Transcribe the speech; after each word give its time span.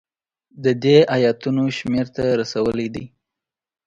د 0.63 0.65
دې 0.83 0.97
ایتونو 1.15 1.63
شمېر 1.77 2.05
ته 2.15 2.23
رسولی 2.39 2.87
دی. 2.95 3.05